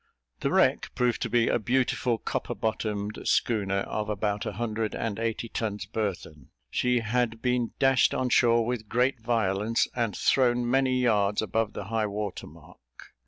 [0.39, 5.19] The wreck proved to be a beautiful copper bottomed schooner, of about a hundred and
[5.19, 6.49] eighty tons burthen.
[6.71, 11.83] She had been dashed on shore with great violence, and thrown many yards above the
[11.83, 12.79] high water mark.